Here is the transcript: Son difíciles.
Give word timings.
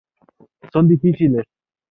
Son 0.73 0.87
difíciles. 0.87 1.45